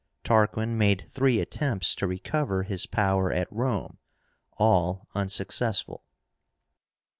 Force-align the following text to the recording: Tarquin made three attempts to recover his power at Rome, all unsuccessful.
Tarquin 0.23 0.79
made 0.79 1.05
three 1.09 1.39
attempts 1.39 1.93
to 1.97 2.07
recover 2.07 2.63
his 2.63 2.87
power 2.87 3.31
at 3.31 3.47
Rome, 3.51 3.99
all 4.53 5.07
unsuccessful. 5.13 6.03